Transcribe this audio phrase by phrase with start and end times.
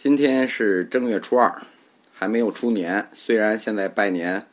[0.00, 1.60] 今天是正月初二，
[2.12, 3.08] 还没有出年。
[3.12, 4.46] 虽然现在拜年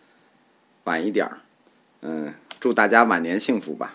[0.86, 1.38] 晚一点儿，
[2.02, 3.94] 嗯，祝大家晚年幸福吧。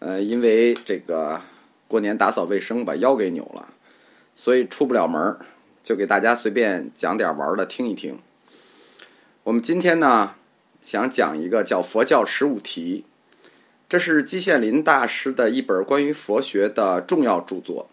[0.00, 1.40] 呃，因为这个
[1.86, 3.72] 过年打扫卫生把腰给扭了，
[4.34, 5.38] 所以出不了门儿，
[5.84, 8.18] 就给大家随便讲点玩的听一听。
[9.44, 10.34] 我们今天呢，
[10.80, 13.04] 想讲一个叫《佛教十五题》，
[13.88, 17.88] 这是季羡林大师的一本关于佛学的重要著作。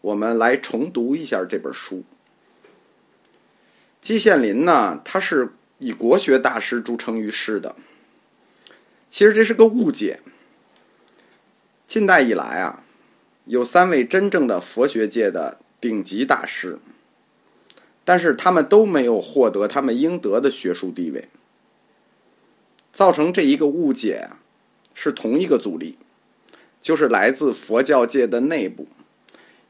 [0.00, 2.04] 我们来重读一下这本书。
[4.00, 7.74] 季羡林呢，他是以国学大师著称于世的。
[9.10, 10.20] 其实这是个误解。
[11.86, 12.84] 近代以来啊，
[13.46, 16.78] 有三位真正的佛学界的顶级大师，
[18.04, 21.28] 但是他们都没有获得他们应得的学术地位。
[22.92, 24.28] 造成这一个误解，
[24.94, 25.98] 是同一个阻力，
[26.82, 28.86] 就是来自佛教界的内部。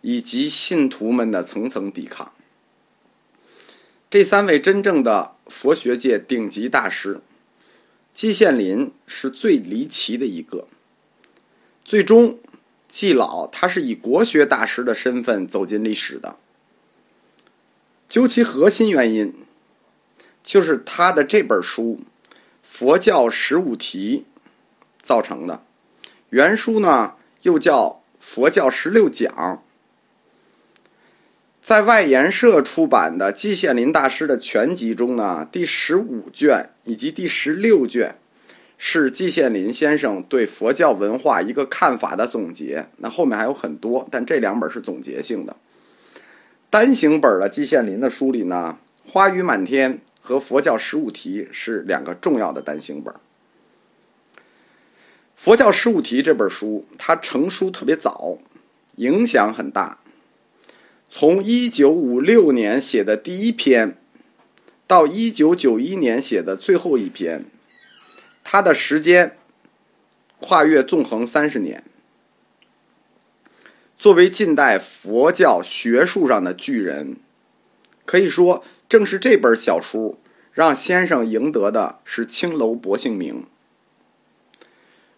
[0.00, 2.32] 以及信徒们的层层抵抗。
[4.10, 7.20] 这三位真正的佛学界顶级大师，
[8.14, 10.66] 季羡林是最离奇的一个。
[11.84, 12.38] 最终，
[12.88, 16.36] 季老他是以国学大师的身份走进历史的。
[18.08, 19.34] 究其核心原因，
[20.42, 22.00] 就是他的这本书
[22.62, 24.24] 《佛教十五题》
[25.02, 25.62] 造成的。
[26.30, 27.84] 原书呢，又叫
[28.18, 29.30] 《佛教十六讲》。
[31.68, 38.14] 在外研社出版的季羡林大师的全集中呢，第十五卷以及第十六卷
[38.78, 42.86] 是季羡林先生对佛教文化一个看法的总结。
[42.96, 45.54] 那后面还有很多，但这两本是总结性的。
[46.70, 48.78] 单行本的季羡林的书里呢，
[49.12, 53.12] 《花雨满天》和《佛教十五题》是两个重要的单行本。
[55.36, 58.38] 《佛教十五题》这本书，它成书特别早，
[58.96, 59.98] 影响很大。
[61.20, 63.98] 从一九五六年写的第一篇，
[64.86, 67.44] 到一九九一年写的最后一篇，
[68.44, 69.36] 他的时间
[70.38, 71.82] 跨越纵横三十年。
[73.98, 77.16] 作为近代佛教学术上的巨人，
[78.04, 80.20] 可以说正是这本小书
[80.52, 83.44] 让先生赢得的是青楼薄幸名。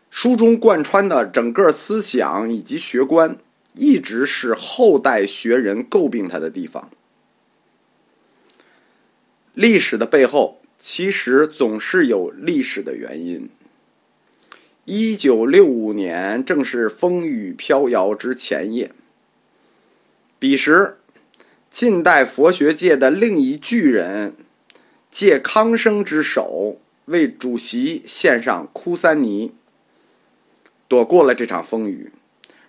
[0.09, 3.37] 书中贯穿的整个思想以及学观。
[3.73, 6.91] 一直是后代学人诟病他的地方。
[9.55, 13.49] 历史的背后，其实总是有历史的原因。
[14.85, 18.93] 一九六五年正是风雨飘摇之前夜，
[20.39, 20.97] 彼时，
[21.71, 24.35] 近代佛学界的另一巨人，
[25.11, 29.53] 借康生之手为主席献上枯三尼，
[30.89, 32.11] 躲过了这场风雨。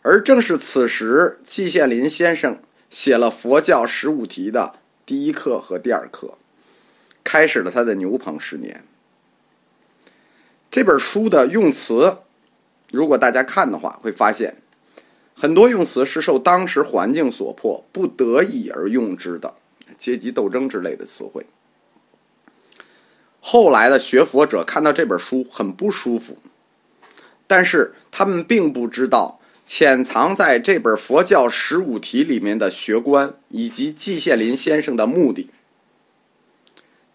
[0.03, 4.73] 而正是此时，季羡林先生写了《佛教十五题》的
[5.05, 6.39] 第一课和第二课，
[7.23, 8.83] 开始了他的牛棚十年。
[10.71, 12.17] 这本书的用词，
[12.91, 14.55] 如果大家看的话，会发现
[15.35, 19.53] 很多用词是受当时环境所迫、不得已而用之的，
[19.99, 21.45] 阶级斗争之类的词汇。
[23.39, 26.37] 后来的学佛者看到这本书很不舒服，
[27.45, 29.37] 但是他们并不知道。
[29.73, 35.49] 潜藏在这本佛教十五题里面的学观，以及季羡林先生的目的。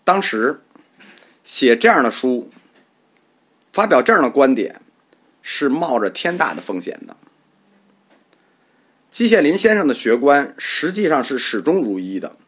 [0.04, 0.62] 当时
[1.44, 2.48] 写这样的书，
[3.74, 4.80] 发表这样的观点，
[5.42, 7.14] 是冒着天大的风险的。
[9.10, 12.38] 季羡林先生的学观实际上是始终如一的，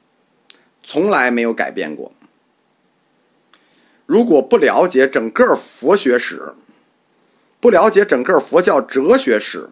[0.83, 2.11] 从来没有改变过。
[4.07, 6.55] 如果不了解整个佛学史，
[7.61, 9.69] 不了解整个佛教哲学史，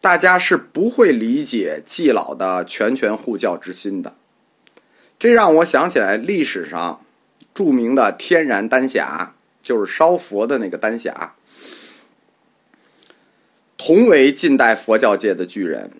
[0.00, 4.16] 大家是不会理解季老的拳拳护教之心的，
[5.18, 7.04] 这让我想起来历史上
[7.52, 11.34] 著名的天然丹霞，就是烧佛的那个丹霞。
[13.76, 15.90] 同为近代佛教界的巨人，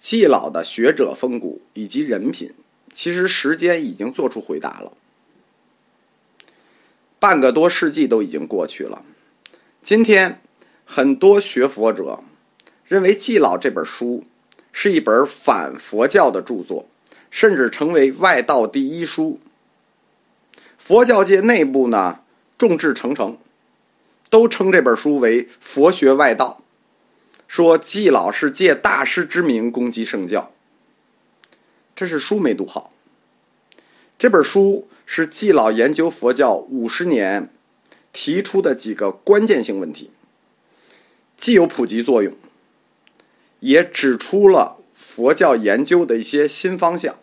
[0.00, 2.52] 季老的学者风骨以及人品，
[2.92, 4.92] 其实时间已经做出回答了。
[7.20, 9.04] 半个多世纪都已经过去了，
[9.82, 10.40] 今天
[10.84, 12.24] 很多学佛者。
[12.86, 14.24] 认为《季老》这本书
[14.72, 16.86] 是一本反佛教的著作，
[17.30, 19.40] 甚至成为外道第一书。
[20.78, 22.20] 佛教界内部呢，
[22.56, 23.38] 众志成城，
[24.30, 26.62] 都称这本书为佛学外道，
[27.48, 30.52] 说季老是借大师之名攻击圣教。
[31.96, 32.92] 这是书没读好。
[34.16, 37.50] 这本书是季老研究佛教五十年
[38.12, 40.10] 提出的几个关键性问题，
[41.36, 42.32] 既有普及作用。
[43.66, 47.16] 也指出了佛教研究的一些新方向。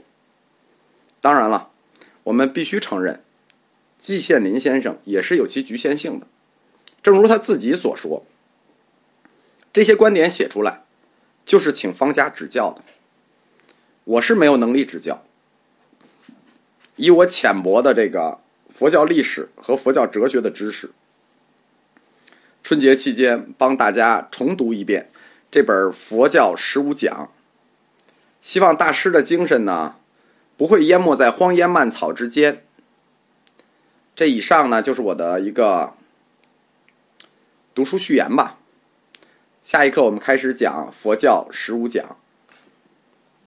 [1.22, 1.72] 当然了，
[2.24, 3.24] 我们必须承认，
[3.98, 6.28] 季羡林先生也是有其局限性的。
[7.02, 8.26] 正如他自己所说，
[9.72, 10.84] 这些观点写出来，
[11.46, 12.82] 就是请方家指教的。
[14.04, 15.24] 我是没有能力指教，
[16.98, 20.92] 以我浅薄的这个佛教历史和佛教哲学的知识，
[22.62, 25.10] 春节期间帮大家重读一遍
[25.54, 27.30] 这本《佛教十五讲》，
[28.42, 29.98] 希望大师的精神呢
[30.58, 32.66] 不会淹没在荒烟蔓草之间。
[34.16, 35.94] 这以上呢就是我的一个。
[37.76, 38.58] 读书序言吧。
[39.62, 42.18] 下一课我们开始讲佛教十五讲。